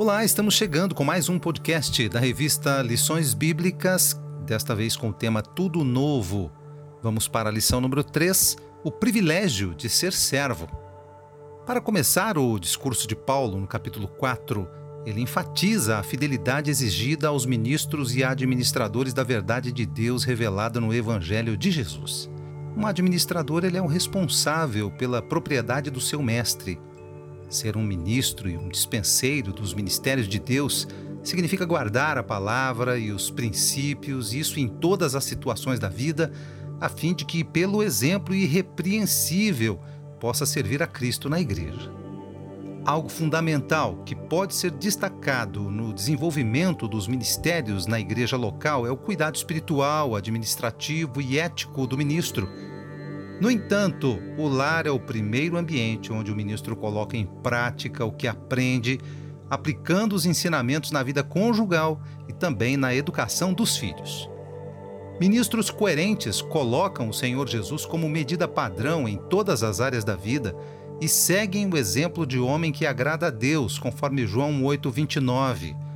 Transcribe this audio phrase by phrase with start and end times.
[0.00, 5.12] Olá, estamos chegando com mais um podcast da revista Lições Bíblicas, desta vez com o
[5.12, 6.50] tema Tudo Novo.
[7.02, 10.66] Vamos para a lição número 3, o privilégio de ser servo.
[11.66, 14.66] Para começar o discurso de Paulo, no capítulo 4,
[15.04, 20.94] ele enfatiza a fidelidade exigida aos ministros e administradores da verdade de Deus revelada no
[20.94, 22.30] Evangelho de Jesus.
[22.74, 26.80] Um administrador ele é o responsável pela propriedade do seu mestre
[27.50, 30.86] Ser um ministro e um dispenseiro dos ministérios de Deus
[31.20, 36.32] significa guardar a palavra e os princípios, isso em todas as situações da vida,
[36.80, 39.80] a fim de que, pelo exemplo irrepreensível,
[40.20, 41.92] possa servir a Cristo na igreja.
[42.84, 48.96] Algo fundamental que pode ser destacado no desenvolvimento dos ministérios na igreja local é o
[48.96, 52.48] cuidado espiritual, administrativo e ético do ministro
[53.40, 58.12] no entanto, o lar é o primeiro ambiente onde o ministro coloca em prática o
[58.12, 59.00] que aprende,
[59.48, 64.28] aplicando os ensinamentos na vida conjugal e também na educação dos filhos.
[65.18, 70.54] Ministros coerentes colocam o Senhor Jesus como medida padrão em todas as áreas da vida
[71.00, 75.89] e seguem o exemplo de homem que agrada a Deus, conforme João 8:29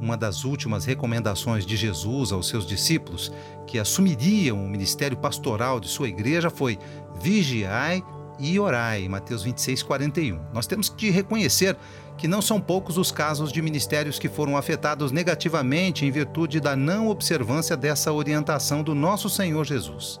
[0.00, 3.32] uma das últimas recomendações de Jesus aos seus discípulos,
[3.66, 6.78] que assumiriam o ministério pastoral de sua igreja, foi:
[7.20, 8.02] vigiai
[8.38, 10.40] e orai, Mateus 26, 41.
[10.52, 11.76] Nós temos que reconhecer
[12.18, 16.76] que não são poucos os casos de ministérios que foram afetados negativamente em virtude da
[16.76, 20.20] não observância dessa orientação do nosso Senhor Jesus.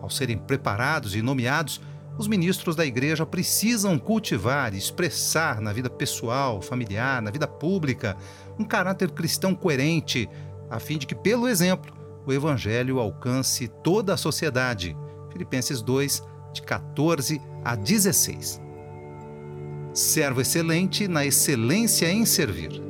[0.00, 1.80] Ao serem preparados e nomeados,
[2.18, 8.16] os ministros da igreja precisam cultivar e expressar na vida pessoal, familiar, na vida pública,
[8.62, 10.28] um caráter cristão coerente,
[10.70, 11.92] a fim de que, pelo exemplo,
[12.24, 14.96] o evangelho alcance toda a sociedade.
[15.30, 18.60] Filipenses 2, de 14 a 16.
[19.92, 22.82] Servo excelente na excelência em servir.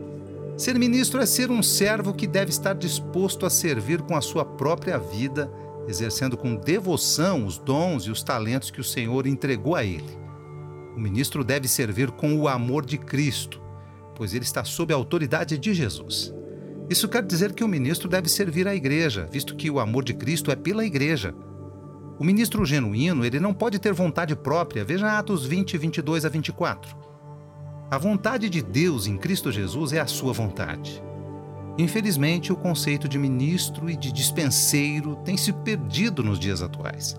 [0.57, 4.45] Ser ministro é ser um servo que deve estar disposto a servir com a sua
[4.45, 5.51] própria vida
[5.89, 10.19] exercendo com devoção os dons e os talentos que o Senhor entregou a ele.
[10.97, 13.61] O ministro deve servir com o amor de Cristo,
[14.15, 16.33] pois ele está sob a autoridade de Jesus.
[16.89, 20.15] Isso quer dizer que o ministro deve servir à igreja, visto que o amor de
[20.15, 21.35] Cristo é pela igreja.
[22.19, 24.85] O ministro genuíno, ele não pode ter vontade própria.
[24.85, 26.97] Veja Atos 20, 22 a 24.
[27.91, 31.03] A vontade de Deus em Cristo Jesus é a sua vontade.
[31.79, 37.17] Infelizmente, o conceito de ministro e de dispenseiro tem se perdido nos dias atuais.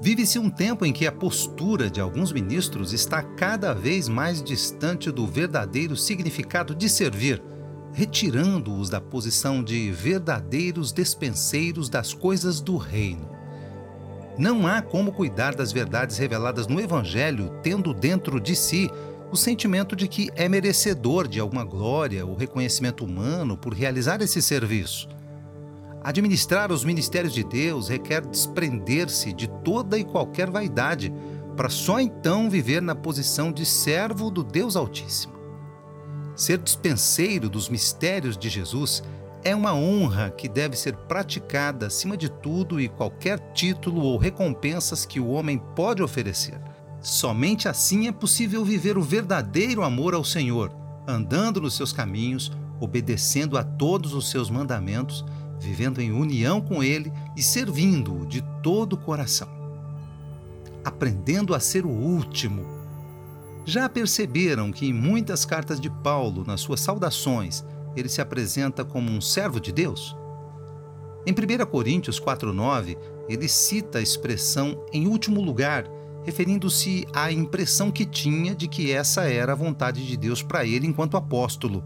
[0.00, 5.10] Vive-se um tempo em que a postura de alguns ministros está cada vez mais distante
[5.10, 7.42] do verdadeiro significado de servir,
[7.92, 13.28] retirando-os da posição de verdadeiros despenseiros das coisas do reino.
[14.38, 18.88] Não há como cuidar das verdades reveladas no Evangelho tendo dentro de si
[19.32, 24.40] o sentimento de que é merecedor de alguma glória ou reconhecimento humano por realizar esse
[24.40, 25.08] serviço.
[26.02, 31.12] Administrar os ministérios de Deus requer desprender-se de toda e qualquer vaidade,
[31.56, 35.34] para só então viver na posição de servo do Deus Altíssimo.
[36.36, 39.02] Ser dispenseiro dos mistérios de Jesus
[39.42, 45.04] é uma honra que deve ser praticada acima de tudo e qualquer título ou recompensas
[45.04, 46.60] que o homem pode oferecer.
[47.00, 50.72] Somente assim é possível viver o verdadeiro amor ao Senhor,
[51.06, 55.24] andando nos seus caminhos, obedecendo a todos os seus mandamentos,
[55.60, 59.48] vivendo em união com Ele e servindo-o de todo o coração.
[60.84, 62.64] Aprendendo a ser o último.
[63.64, 67.64] Já perceberam que em muitas cartas de Paulo, nas suas saudações,
[67.94, 70.16] ele se apresenta como um servo de Deus?
[71.26, 72.96] Em 1 Coríntios 4,9,
[73.28, 75.84] ele cita a expressão em último lugar
[76.28, 80.86] referindo-se à impressão que tinha de que essa era a vontade de Deus para ele
[80.86, 81.82] enquanto apóstolo.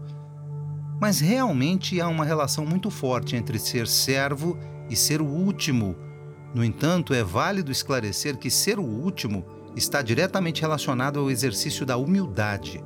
[1.03, 4.57] Mas realmente há uma relação muito forte entre ser servo
[4.89, 5.97] e ser o último.
[6.55, 11.97] No entanto, é válido esclarecer que ser o último está diretamente relacionado ao exercício da
[11.97, 12.81] humildade.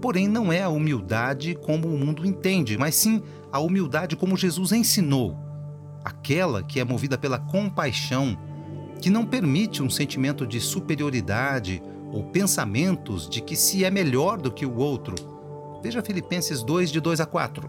[0.00, 3.20] Porém, não é a humildade como o mundo entende, mas sim
[3.50, 5.36] a humildade como Jesus ensinou,
[6.04, 8.38] aquela que é movida pela compaixão
[9.02, 14.52] que não permite um sentimento de superioridade ou pensamentos de que se é melhor do
[14.52, 15.35] que o outro.
[15.82, 17.68] Veja Filipenses 2, de 2 a 4.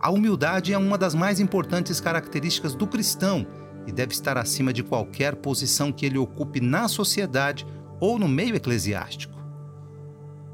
[0.00, 3.46] A humildade é uma das mais importantes características do cristão
[3.86, 7.66] e deve estar acima de qualquer posição que ele ocupe na sociedade
[8.00, 9.38] ou no meio eclesiástico.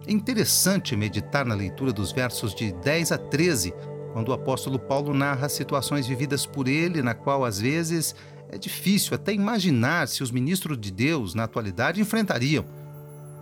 [0.06, 3.74] É interessante meditar na leitura dos versos de 10 a 13,
[4.12, 8.14] quando o apóstolo Paulo narra situações vividas por ele, na qual às vezes
[8.48, 12.64] é difícil até imaginar se os ministros de Deus na atualidade enfrentariam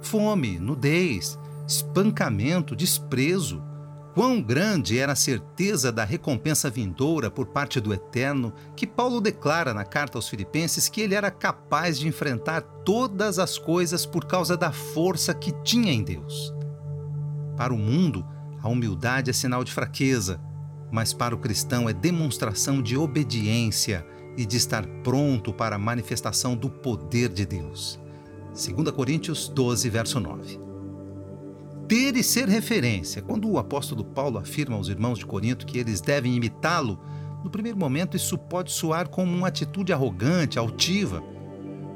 [0.05, 3.63] fome, nudez, espancamento, desprezo.
[4.15, 9.75] Quão grande era a certeza da recompensa vindoura por parte do Eterno, que Paulo declara
[9.75, 14.57] na carta aos Filipenses que ele era capaz de enfrentar todas as coisas por causa
[14.57, 16.55] da força que tinha em Deus.
[17.57, 18.25] Para o mundo,
[18.63, 20.41] a humildade é sinal de fraqueza,
[20.93, 24.07] mas para o cristão é demonstração de obediência
[24.37, 27.99] e de estar pronto para a manifestação do poder de Deus.
[28.53, 30.64] 2 Coríntios 12, verso 9.
[31.89, 33.21] Ter e ser referência.
[33.21, 36.99] Quando o apóstolo Paulo afirma aos irmãos de Corinto que eles devem imitá-lo,
[37.43, 41.23] no primeiro momento isso pode soar como uma atitude arrogante, altiva.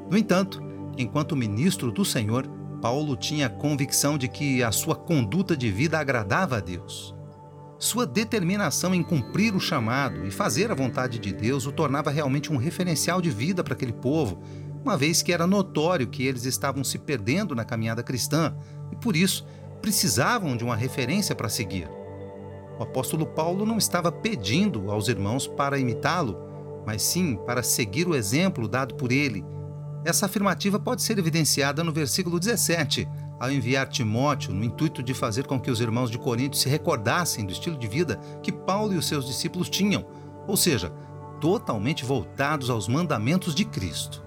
[0.09, 0.61] No entanto,
[0.95, 2.47] enquanto ministro do Senhor,
[2.79, 7.15] Paulo tinha a convicção de que a sua conduta de vida agradava a Deus.
[7.79, 12.53] Sua determinação em cumprir o chamado e fazer a vontade de Deus o tornava realmente
[12.53, 14.39] um referencial de vida para aquele povo,
[14.83, 18.55] uma vez que era notório que eles estavam se perdendo na caminhada cristã
[18.91, 19.45] e, por isso,
[19.81, 21.89] precisavam de uma referência para seguir.
[22.77, 26.37] O apóstolo Paulo não estava pedindo aos irmãos para imitá-lo,
[26.85, 29.45] mas sim para seguir o exemplo dado por ele.
[30.05, 33.07] Essa afirmativa pode ser evidenciada no versículo 17,
[33.39, 37.45] ao enviar Timóteo no intuito de fazer com que os irmãos de Corinto se recordassem
[37.45, 40.05] do estilo de vida que Paulo e os seus discípulos tinham,
[40.47, 40.91] ou seja,
[41.39, 44.23] totalmente voltados aos mandamentos de Cristo.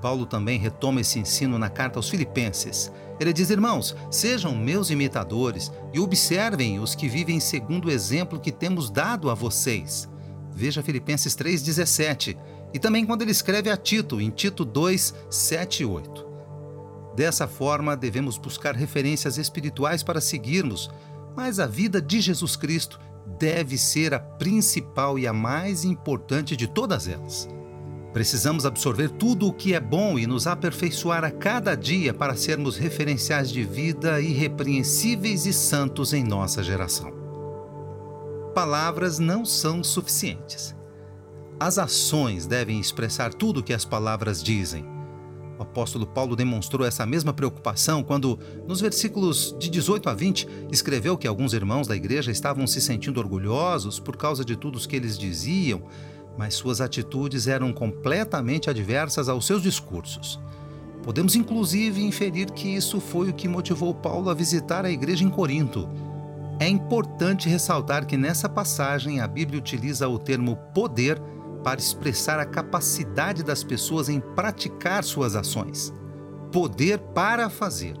[0.00, 2.92] Paulo também retoma esse ensino na carta aos Filipenses.
[3.22, 8.50] Ele diz: Irmãos, sejam meus imitadores e observem os que vivem segundo o exemplo que
[8.50, 10.08] temos dado a vocês.
[10.52, 12.36] Veja Filipenses 3,17.
[12.74, 16.26] E também quando ele escreve a Tito, em Tito 2, 7 e 8.
[17.14, 20.90] Dessa forma, devemos buscar referências espirituais para seguirmos,
[21.36, 22.98] mas a vida de Jesus Cristo
[23.38, 27.48] deve ser a principal e a mais importante de todas elas.
[28.12, 32.76] Precisamos absorver tudo o que é bom e nos aperfeiçoar a cada dia para sermos
[32.76, 37.10] referenciais de vida irrepreensíveis e santos em nossa geração.
[38.54, 40.76] Palavras não são suficientes.
[41.58, 44.84] As ações devem expressar tudo o que as palavras dizem.
[45.58, 51.16] O apóstolo Paulo demonstrou essa mesma preocupação quando, nos versículos de 18 a 20, escreveu
[51.16, 54.96] que alguns irmãos da igreja estavam se sentindo orgulhosos por causa de tudo o que
[54.96, 55.84] eles diziam,
[56.36, 60.40] mas suas atitudes eram completamente adversas aos seus discursos.
[61.02, 65.30] Podemos inclusive inferir que isso foi o que motivou Paulo a visitar a igreja em
[65.30, 65.88] Corinto.
[66.60, 71.20] É importante ressaltar que nessa passagem a Bíblia utiliza o termo poder
[71.64, 75.92] para expressar a capacidade das pessoas em praticar suas ações.
[76.52, 77.96] Poder para fazer.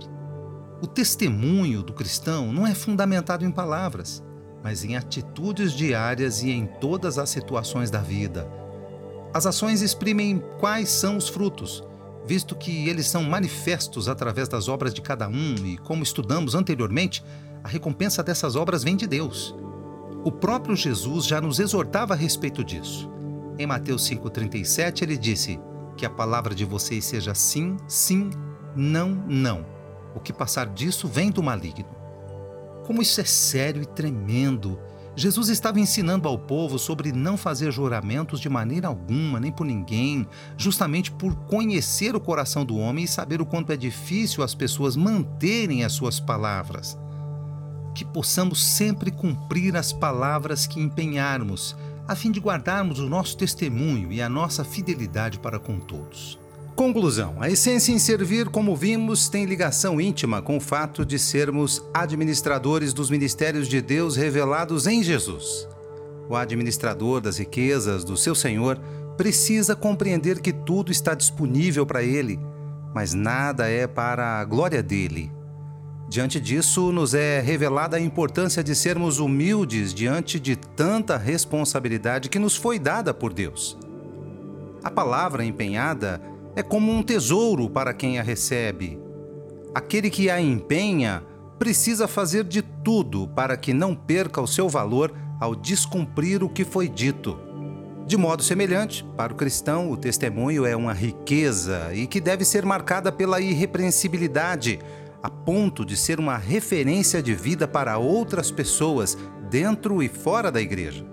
[0.80, 4.22] O testemunho do cristão não é fundamentado em palavras,
[4.62, 8.48] mas em atitudes diárias e em todas as situações da vida.
[9.34, 11.82] As ações exprimem quais são os frutos,
[12.26, 17.24] visto que eles são manifestos através das obras de cada um e, como estudamos anteriormente,
[17.64, 19.54] a recompensa dessas obras vem de Deus.
[20.24, 23.10] O próprio Jesus já nos exortava a respeito disso.
[23.58, 25.58] Em Mateus 5,37, ele disse:
[25.96, 28.30] Que a palavra de vocês seja sim, sim,
[28.76, 29.66] não, não.
[30.14, 32.01] O que passar disso vem do maligno.
[32.84, 34.78] Como isso é sério e tremendo!
[35.14, 40.26] Jesus estava ensinando ao povo sobre não fazer juramentos de maneira alguma, nem por ninguém,
[40.56, 44.96] justamente por conhecer o coração do homem e saber o quanto é difícil as pessoas
[44.96, 46.98] manterem as suas palavras.
[47.94, 51.76] Que possamos sempre cumprir as palavras que empenharmos,
[52.08, 56.41] a fim de guardarmos o nosso testemunho e a nossa fidelidade para com todos.
[56.74, 61.84] Conclusão: a essência em servir, como vimos, tem ligação íntima com o fato de sermos
[61.92, 65.68] administradores dos ministérios de Deus revelados em Jesus.
[66.28, 68.80] O administrador das riquezas do seu Senhor
[69.18, 72.40] precisa compreender que tudo está disponível para ele,
[72.94, 75.30] mas nada é para a glória dele.
[76.08, 82.38] Diante disso, nos é revelada a importância de sermos humildes diante de tanta responsabilidade que
[82.38, 83.78] nos foi dada por Deus.
[84.82, 86.20] A palavra empenhada
[86.54, 88.98] é como um tesouro para quem a recebe.
[89.74, 91.22] Aquele que a empenha
[91.58, 96.64] precisa fazer de tudo para que não perca o seu valor ao descumprir o que
[96.64, 97.38] foi dito.
[98.06, 102.64] De modo semelhante, para o cristão, o testemunho é uma riqueza e que deve ser
[102.66, 104.80] marcada pela irrepreensibilidade
[105.22, 109.16] a ponto de ser uma referência de vida para outras pessoas
[109.48, 111.06] dentro e fora da igreja.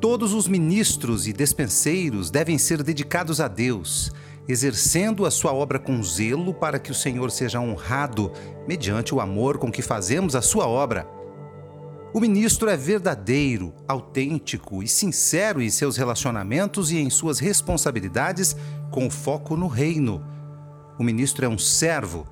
[0.00, 4.12] Todos os ministros e despenseiros devem ser dedicados a Deus,
[4.48, 8.30] exercendo a sua obra com zelo para que o Senhor seja honrado
[8.68, 11.08] mediante o amor com que fazemos a sua obra.
[12.12, 18.54] O ministro é verdadeiro, autêntico e sincero em seus relacionamentos e em suas responsabilidades,
[18.90, 20.24] com foco no reino.
[20.96, 22.24] O ministro é um servo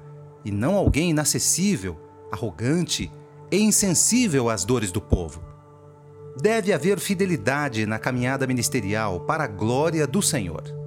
[0.44, 1.98] e não alguém inacessível,
[2.30, 3.10] arrogante
[3.50, 5.42] e insensível às dores do povo.
[6.40, 10.81] Deve haver fidelidade na caminhada ministerial para a glória do Senhor.